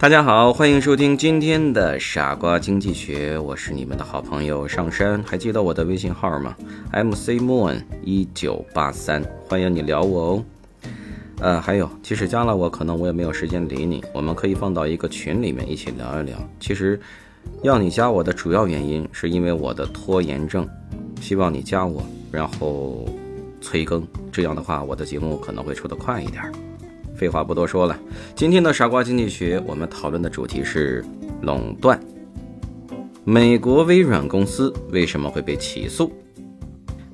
[0.00, 5.20] 大家好，欢迎收听今天的傻瓜经济学，我是你们的好朋友上山。
[5.24, 6.54] 还记得我的微信号吗
[6.92, 10.44] ？MC Moon 一九八三，欢迎你聊我哦。
[11.40, 14.00] 呃，还有，即使加了我，可能我也没有时间理你。
[14.14, 16.38] 我们可以放到一个群里面一起聊一聊。
[16.60, 17.00] 其实，
[17.64, 20.64] 要你加我的主要原因是因为我的拖延症，
[21.20, 23.04] 希望你加我，然后
[23.60, 26.40] 催更，这样的话我的节目可能会出得快一点。
[27.18, 27.98] 废话不多说了，
[28.36, 31.04] 今天的傻瓜经济学，我们讨论的主题是
[31.42, 31.98] 垄断。
[33.24, 36.12] 美国微软公司为什么会被起诉？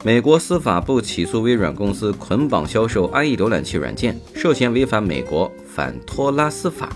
[0.05, 6.95] 美国司法部起诉微软公司捆绑销售 IE 浏览器软件，涉嫌违反美国反托拉斯法，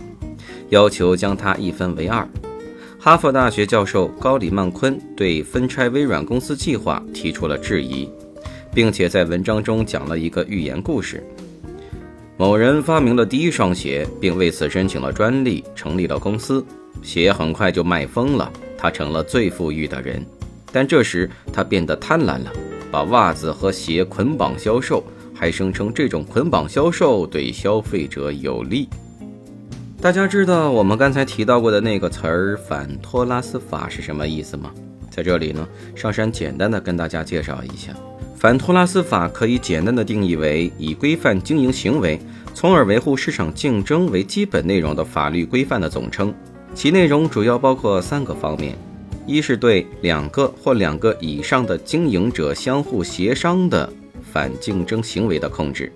[0.69, 2.29] 要求将它一分为二。
[3.01, 8.07] 哈佛大学教授高里曼昆对分拆微软公司计划提出了质疑，
[8.75, 11.27] 并且在文章中讲了一个寓言故事。
[12.39, 16.65] 某人发明了第一双鞋，并为此申请了专利，成立了公司。
[17.03, 20.25] 鞋很快就卖疯了，他成了最富裕的人。
[20.71, 22.53] 但这时他变得贪婪了。
[22.93, 25.03] 把袜子和鞋捆绑销售，
[25.35, 28.89] 还声称这种捆绑销售对消费者有利。
[30.01, 34.73] 大家知道我们刚才提到过的那个词儿“反托拉斯法”是什么意思吗？
[35.19, 35.67] 在这里呢，
[35.97, 37.93] 上山简单的跟大家介绍一下，
[38.37, 42.21] 反托拉斯法可以简单的定义为以规范经营行为，
[42.55, 46.33] 从而维护市场竞争为基本内容的法律规范的总称。
[46.73, 48.79] 其内容主要包括三个方面。
[49.27, 55.91] 一是对两个或两个以上的经营者相互协商的反竞争行为的控制；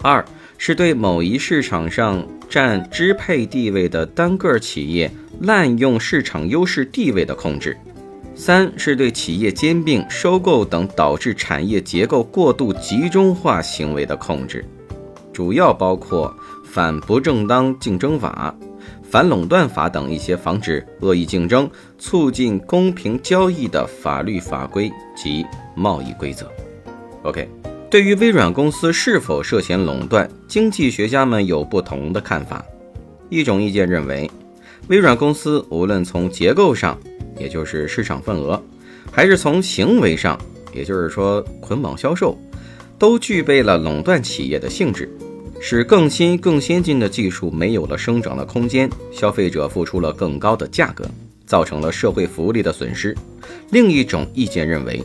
[0.00, 0.24] 二
[0.56, 5.10] 是对某一市场上占支配地位的单个企业
[5.40, 7.74] 滥用市场优势地位的控制；
[8.34, 14.64] 三是对企业兼并、收购等导致产业结构过度集中化行为的控制，
[15.32, 16.34] 主要包括
[16.64, 18.54] 反不正当竞争法。
[19.02, 25.46] 反垄断法等一些防止恶意竞争、促进公平交易的法律法规及
[25.76, 26.50] 贸易规则。
[27.22, 27.48] OK，
[27.88, 32.64] 对于微软公司是否涉嫌垄断，经济学家们有不同的看法。
[33.30, 34.28] 一种意见认为，
[34.88, 36.98] 微软公司无论从结构上，
[37.38, 38.62] 也就是市场份额，
[39.10, 40.38] 还是从行为上，
[40.72, 42.38] 也就是说捆绑销售，
[42.98, 45.08] 都具备了垄断企业的性质。
[45.60, 51.08] 使更新更先进的技术没有了生长的空间，消费者付出了更高的价格，
[51.46, 53.16] 造成了社会福利的损失。
[53.70, 55.02] 另一种意见认为，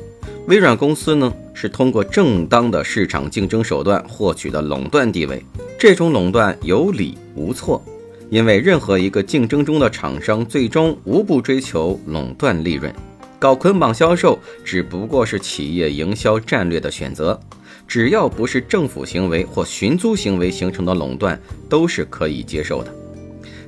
[0.48, 5.42] 微软公司呢是通过正当的市场竞争手段获取的垄断地位，
[5.80, 7.82] 这种垄断有理无错，
[8.30, 12.94] 因为任何一个竞争中的厂商最终无不追求垄断利润，
[13.40, 17.40] 搞捆绑销售只不过是企业营销战略的选择。
[17.88, 22.94] 只要不是政府行为或寻租行为形成的垄断，都是可以接受的。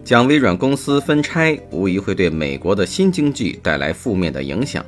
[0.03, 4.85] 将微软公司分拆，无疑会对美国的新经济带来负面的影响，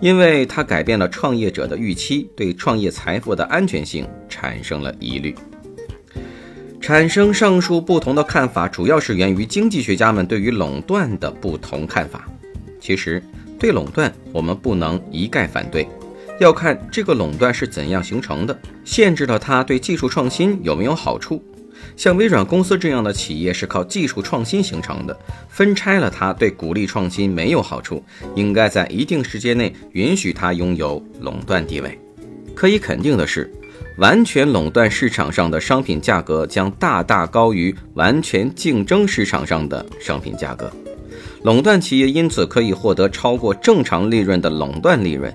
[0.00, 5.34] 因为它改变了创业者的预期，对创业财富的安全性产生了疑虑。
[6.84, 12.28] 产生上述不同的看法，主要是源于经济学家们对于垄断的不同看法。
[12.78, 13.22] 其实，
[13.58, 15.88] 对垄断，我们不能一概反对。
[16.38, 21.42] 要看这个垄断是怎样形成的，限制了它对技术创新有没有好处。
[21.96, 25.18] 像微软公司这样的企业是靠技术创新形成的，
[25.48, 31.98] 分拆了它对鼓励创新没有好处，应该在一定时间内允许它拥有垄断地位。
[32.54, 33.50] 可以肯定的是，
[33.98, 40.72] 完全垄断市场上的商品价格将大大高于完全竞争市场上的商品价格，
[41.44, 45.32] 垄断企业因此可以获得超过正常利润的垄断利润。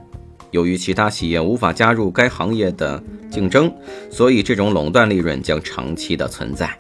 [0.52, 3.72] 由于其他企业无法加入该行业的竞争，
[4.10, 6.75] 所以这种垄断利润将长期的存在。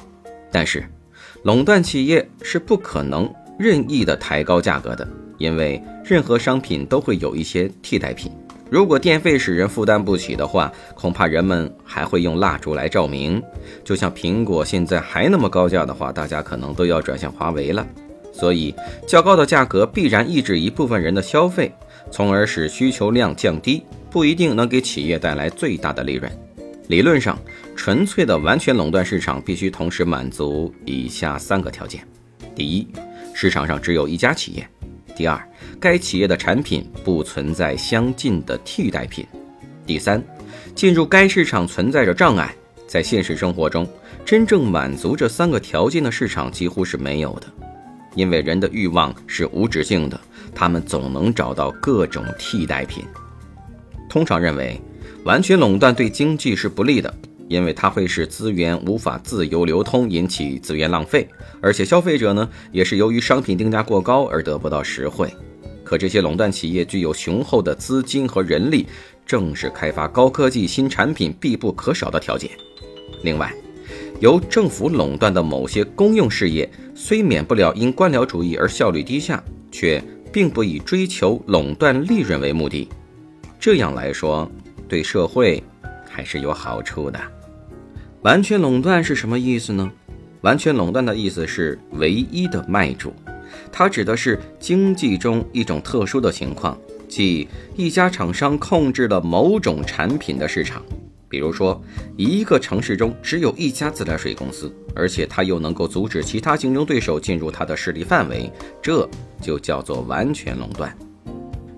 [0.51, 0.83] 但是，
[1.43, 5.07] 垄断企业是不可能任意的抬高价格的，
[5.37, 8.31] 因为任何商品都会有一些替代品。
[8.69, 13.41] 如果电费使人负担不起的话，恐怕人们还会用蜡烛来照明。
[13.83, 17.85] 就像苹果现在还那么高价的话，大家可能都要转向华为了。
[18.31, 18.73] 所以，
[19.07, 21.71] 较高的价格必然抑制一部分人的消费。
[22.11, 26.31] 从而使需求量降低，不一定能给企业带来最大的利润。
[26.87, 27.37] 理论上，
[27.75, 32.01] 纯粹的完全垄断市场必须同时满足以下三个条件：
[32.55, 32.87] 第一，
[33.33, 34.63] 市场上只有一家企业；
[35.19, 35.37] 第二，
[35.81, 39.25] 该企业的产品不存在相近的替代品；
[39.85, 40.23] 第三，
[40.73, 42.55] 进入该市场存在着障碍。
[42.87, 43.85] 在现实生活中，
[44.23, 47.47] 真正满足这三个条件的市场几乎是没有的，
[48.15, 50.17] 因为人的欲望是无止境的，
[50.55, 53.03] 他们总能找到各种替代品。
[54.09, 54.79] 通常认为，
[55.25, 57.13] 完全垄断对经济是不利的，
[57.49, 61.27] 因为它会使资源无法自由流通，引起资源浪费，
[61.59, 65.29] 而且消费者呢也是由于商品定价过高而得不到实惠。
[65.83, 68.85] 可这些垄断企业具有雄厚的资金和人力，
[69.25, 72.51] 正是开发高科技新产品必不可少的条件。
[73.23, 73.51] 另外，
[74.19, 79.99] 由政府垄断的某些公用事业，虽免不了因官僚主义而效率低下，却
[80.31, 82.87] 并不以追求垄断利润为目的。
[83.59, 84.47] 这样来说，
[84.87, 85.63] 对社会
[86.07, 87.19] 还是有好处的。
[88.21, 89.89] 完全垄断是什么意思呢？
[90.41, 93.13] 完全垄断的意思是唯一的卖主，
[93.71, 96.77] 它指的是经济中一种特殊的情况，
[97.07, 100.83] 即一家厂商控制了某种产品的市场。
[101.29, 101.81] 比如说，
[102.17, 108.51] 一个城市中只有一家自来水公司，而且它又能够阻止其他竞争对手进入它的势力范围，
[108.81, 109.07] 这
[109.39, 110.93] 就叫做完全垄断。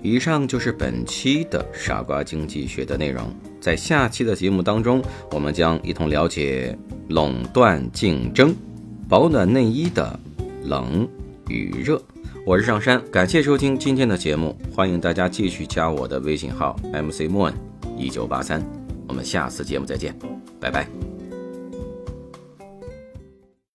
[0.02, 6.76] 以上就是本期的傻瓜经济学的内容，在下期的节目当中，我们将一同了解
[7.10, 8.54] 垄断竞争、
[9.08, 10.20] 保暖内衣的
[10.64, 11.08] 冷
[11.48, 12.02] 与热。
[12.44, 17.54] 我是上山，感谢收听今天的节目，欢迎大家继续加我的微信号 mcmoon
[17.96, 18.62] 一九八三。
[19.08, 20.18] 我们下次节目再见，
[20.60, 21.11] 拜拜。